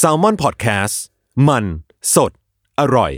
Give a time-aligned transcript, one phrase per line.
[0.00, 0.96] s a l ม o n PODCAST
[1.48, 1.64] มัน
[2.14, 2.32] สด
[2.80, 3.12] อร่อย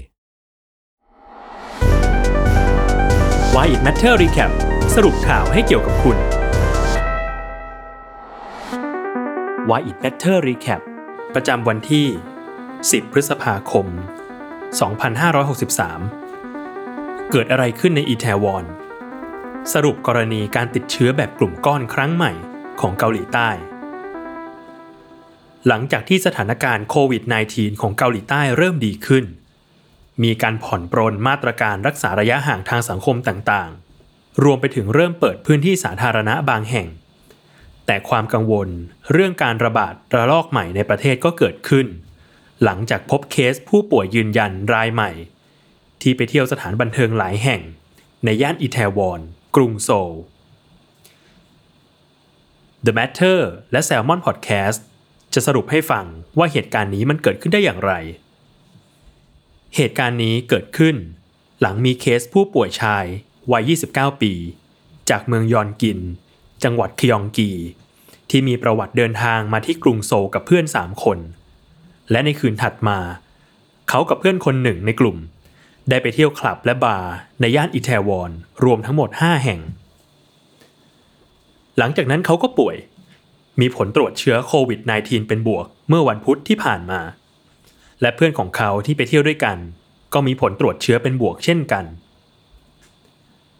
[3.55, 4.51] Why It Matter Recap
[4.95, 6.19] สรุปข่าวให้เกี่ยวกับคุณ
[9.71, 10.81] Why It Matter Recap
[11.35, 12.07] ประจำวันที่
[12.59, 13.87] 10 พฤษภาคม
[14.79, 18.65] 2563 เกิดอะไรขึ้นในอีแทวอน
[19.73, 22.33] สรุปกรณีการติดเชื้อแบบกลุ่มก้อนครั้งใหม่
[22.81, 23.49] ของเกาหลีใต้
[25.69, 29.25] หลังจากที่สถานการณ์โควิด -19 ของเกาหลีใต้เริ่มดีขึ้น
[30.23, 36.89] มีการผ่อนปรนมาตรการรักษาระยะห่างทางสังคมต่างๆ รวมไปถึงเริ่มเปิดพื้นที่สาธารณะบางแห่ง
[37.87, 38.69] แต่ความกังวล
[39.13, 41.87] เรื่องการระบาดระลอกใหม่ในประเทศก็เกิดขึ้น
[42.65, 45.11] หลังจากพบเคสผู้ป่วยยืนยันรายใหม่
[46.03, 47.61] ที่ไปเที่ยวสถานบันเทิงหลายแห่ง
[48.25, 49.21] ในย่านอิแทวอน
[49.57, 50.13] กรุงโซล
[52.87, 53.41] The Matter
[53.73, 54.81] และ Salmon Podcast
[55.35, 56.05] จะสรุปให้ฟัง
[56.39, 57.93] ว่าเหตุการณ์นี้มันเกิดขึ้นได้อย่างไร
[59.77, 60.97] เหตุการณ์นี้เกิดขึ้น
[61.61, 63.05] หลังมีเคสผู้ป่วยชาย
[63.53, 64.33] วัย 29 ปี
[65.11, 65.99] จากเมืองยอนกิน
[66.65, 67.51] จังหวัดคยองกี
[68.31, 71.19] ที่มีประวัติเดินทางมาที่กรุงโซลกับเพื่อน 3 คน
[72.11, 72.99] และในคืนถัดมา
[73.89, 75.17] เขากับเพื่อนคนหนึ่งในกลุ่ม
[75.89, 77.11] ได้ไปเที่ยวคลับและบาร์
[77.41, 78.31] ในย่านอิแทวอน
[78.65, 79.61] รวมทั้งหมด 5 แห่ง
[81.79, 82.77] หลังจากนั้นเขาก็ป่วย
[83.61, 87.01] มีผลตรวจเชื้อโควิด -19 เป็นบวกเมื่อวันพุธที่ผ่านมา
[88.01, 89.59] และเพื่อนของเขาที่ไปเที่ยวด้วยกัน
[90.13, 91.85] ก็มีผลตรวจเชื้อเป็นบวกเช่นกัน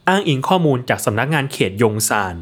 [0.09, 2.37] อ้างอิงข้อมูลจากสำนักงานเขตยงซาน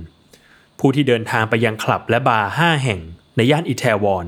[0.78, 3.00] ผู้ที่เดินทางไปยังคลับและบาร์5แห่ง
[3.36, 4.27] ในย่านอิแทวอน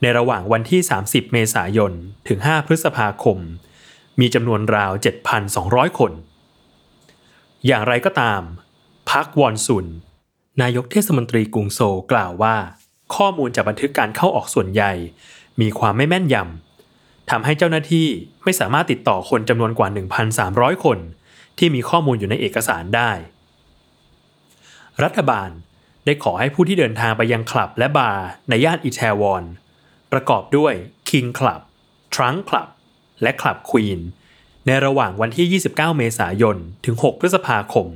[0.00, 1.92] ในระหว่างวันที่ 30 เมษายน
[2.28, 3.38] ถึง 5 พฤษภาคม
[4.20, 4.92] มีจำนวนราว
[5.44, 6.12] 7,200 คน
[7.66, 8.42] อย่างไรก็ตาม
[9.10, 9.86] พักวอนซุน
[10.62, 12.56] นายกเทศมนตรีกรุงโซลกล่าวว่า
[13.16, 14.92] ข้อมูลจากบันทึกการเข้าออกส่วนใหญ่
[15.60, 18.06] มีความไม่แม่นยำทำให้เจ้าหน้าที่
[18.44, 19.88] ไม่สามารถติดต่อคนจำนวนกว่า
[20.36, 20.98] 1,300 คน
[21.58, 23.10] ที่มีข้อมูลอยู่ในเอกสารได้
[25.02, 25.50] รัฐบาล
[26.04, 29.44] ได้ขอให้ผู้ที่เดินทางไปยังคลับและบาร์ในย่านอิแทวอน
[30.12, 30.74] ประกอบด้วย
[31.08, 31.60] King Club
[32.14, 32.68] Trunk Club
[33.22, 34.00] และ Club Queen
[34.66, 37.86] ในระหว่างวันที่ 29 เมษายน ถึง 6 พฤษภาคม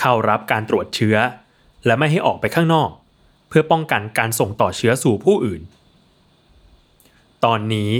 [0.00, 1.16] เข้ารับการตรวจเชื้อ
[1.88, 2.90] และไม่ให้ออกไปข้างนอก
[3.48, 5.62] เพื่อป้องกันการส่งต่อเชื้อสู่ผู้อื่น
[7.44, 7.92] ตอนนี้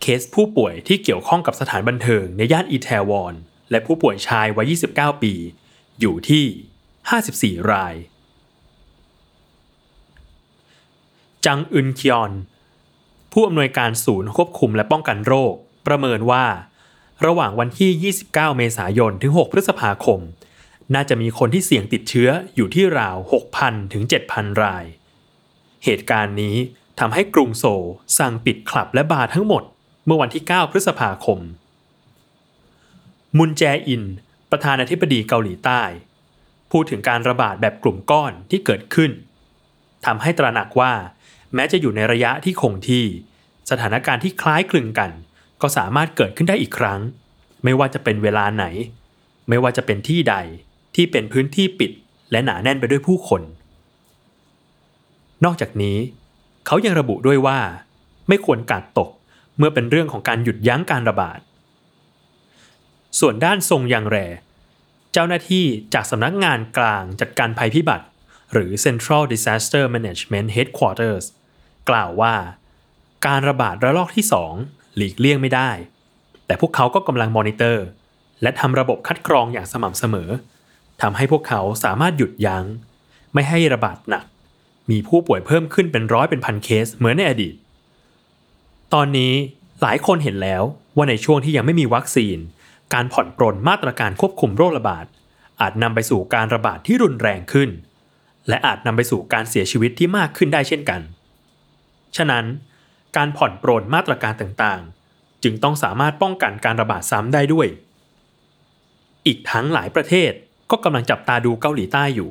[0.00, 3.34] เคสผู้ป่วยที่เกี่ยวข้องกับสถานบันเทิงในย่านอีแทวอน
[3.70, 5.34] และผู้ป่วยชายวัย 29 ปี
[6.00, 7.94] อยู่ที่ 54 ราย
[11.46, 12.32] จังอึนคยอน
[13.32, 15.54] ผู้อำนวยการศูนย์ควบคุมและป้องกันโรค
[15.86, 16.44] ประเมินว่า
[17.26, 20.20] ระหว่างวันที่ 29 เมษายน ถึง 6 พฤษภาคม
[20.94, 23.16] น่าจะมีคนที่เสี่ยงติดเชื้ออยู่ที่ราว
[23.54, 24.02] 6,000 ถึง
[24.32, 24.84] 7,000 ราย
[25.84, 26.56] เหตุการณ์นี้
[27.00, 27.86] ทำให้กรุงโซล
[28.18, 29.62] สั่งปิดคลับและบาร์ทั้งหมด
[30.06, 31.38] เมื่อวันที่ 9 พฤษภาคม
[33.38, 34.02] มุนแจอิน
[34.50, 35.82] ประธานาธิบดีเกาหลีใต้
[36.70, 39.10] พูดถึงการระบาดแบบกลุ่มก้อนที่เกิดขึ้น
[40.06, 40.92] ทำให้ตระหนักว่า
[41.54, 43.04] แม้จะอยู่ในระยะที่คงที่
[43.70, 45.10] สถานการณ์ที่คล้ายคลึงกัน
[45.62, 47.00] ก็สามารถเกิดขึ้นได้อีกครั้ง
[47.64, 48.64] ไม่ว่าจะเป็นเวลาไหน
[49.48, 50.36] ไม่ว่าจะเป็นที่ใด
[50.94, 51.92] ที่เป็นพื้นที่ปิด
[52.30, 53.42] และหนาแน่นไปด้วยผู้คน
[55.44, 55.98] นอกจากนี้
[56.66, 57.58] เขายังระบุด้วยว่า
[58.28, 59.10] ไม่ควรกาดตก
[59.58, 61.38] เมื่อเป็นเรื่องของการหยุดยั้งการระบาด
[63.20, 64.16] ส่วนด้านทรงยังแร
[65.12, 65.64] เจ้าหน้าที่
[65.94, 68.06] จากสำนักงานกลางจัดการภัยพิบัติ
[68.52, 71.24] หรือ Central Disaster Management Headquarters
[71.88, 72.34] กล่าวว่า
[73.26, 74.24] การระบาดระลอกที่
[74.60, 75.70] 2 หลีกเลี่ยงไม่ได้
[76.46, 77.84] แต่พวกเขาก็กำลังมอนิเตอร์
[78.42, 80.30] และทำระบบคัดกรองอย่างสม่ำเสมอ
[81.02, 82.64] ทำให้พวกเขาสามารถหยุดยัง้ง
[83.34, 84.24] ไม่ให้ระบาดหนัก
[84.90, 87.54] มีผู้ป่วยเพิ่มขึ้นเป็นร้อยเป็นพันเคสเหมือนในอดีต
[88.94, 89.32] ตอนนี้
[89.82, 90.62] หลายคนเห็นแล้ว
[90.96, 92.38] ว่าในช่วงที่ยังไม่มีวัคซีน
[92.94, 95.06] การผ่อนปรนมาตรการควบคุมโรคระบาด
[95.60, 97.70] อาจนำไปสู่การระบาดที่รุนแรงขึ้น
[98.48, 101.00] และอาจนำไปสู่การเสียชีวิตที่มากขึ้นได้เช่นกัน
[102.16, 102.44] ฉะนั้น
[103.16, 107.66] การผ่อนปรนมาตรการต่างๆ จึงต้องสามารถป้องกันการระบาดซ้ำได้ด้วย
[109.26, 110.32] อีกทั้งหลายประเทศ
[110.70, 112.30] ก็กำลังจับตาดูเกาหลีใต้อยู่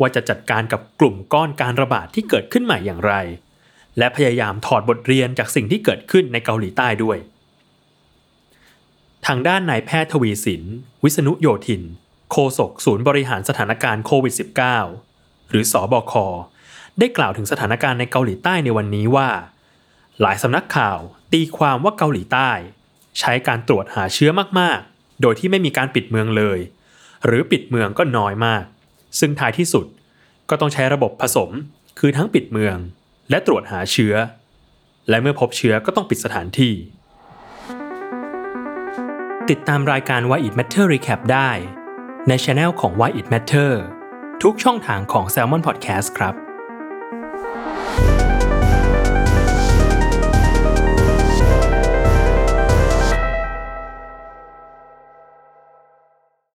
[0.00, 3.14] ว่าจะจัดการกับกลุ่มก้อนการระบาดที่เกิดขึ้นใหม่อย่างไร
[3.98, 7.18] และพยายามถอดบทเรียนจากสิ่งที่เกิดขึ้นในเกาหลีใต้ด้วย
[9.26, 10.62] ทางด้านนายแพทย์ทวีสิน
[11.04, 11.82] วิษณุโยธิน
[12.30, 14.34] โฆษกศูนย์บริหารสถานการณ์โควิด
[14.92, 16.14] -19 หรือสอบค
[16.98, 19.28] ได้กล่าวถึงสถานการณ์ในเกาหลีใต้ในวันนี้ว่า
[20.20, 20.98] หลายสำนักข่าว
[21.32, 22.50] ตีความว่าเกาหลีใต้
[23.18, 24.30] ใช้การตรวจหาเชื้อ
[24.60, 26.58] มากๆ โดยที่ไม่มีการปิดเมืองเลย
[27.24, 28.64] หรือปิดเมืองก็น้อยมาก
[29.18, 29.86] ซึ่งท้ายที่สุด
[30.50, 31.50] ก็ต้องใช้ระบบผสม
[31.98, 32.76] คือทั้งปิดเมือง
[33.30, 34.14] และตรวจหาเชื้อ
[35.08, 36.74] และเมื่อพบเชื้อก็ต้องปิดสถานที่
[39.50, 41.50] ติดตามรายการ Why It Matter Recap ได้
[42.28, 43.72] ในช anel ของ Why It Matter
[44.42, 46.49] ทุกช่องทางของ Salmon Podcast ครับ